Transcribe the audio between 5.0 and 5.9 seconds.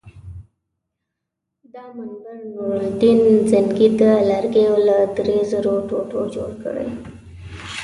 درې زرو